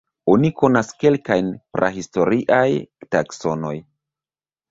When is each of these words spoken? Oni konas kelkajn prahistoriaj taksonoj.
Oni 0.35 0.49
konas 0.61 0.87
kelkajn 1.03 1.51
prahistoriaj 1.77 2.65
taksonoj. 3.17 3.75